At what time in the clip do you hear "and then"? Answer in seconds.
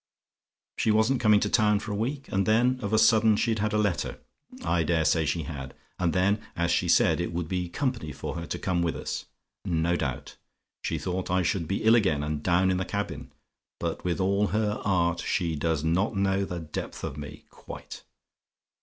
2.29-2.79, 5.99-6.41